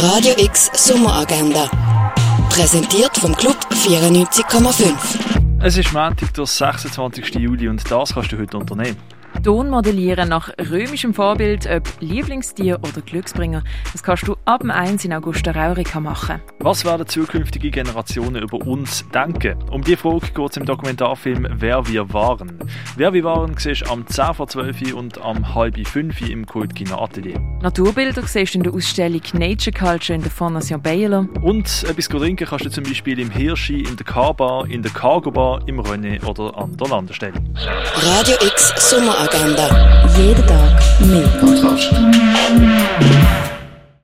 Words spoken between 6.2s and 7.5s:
der 26.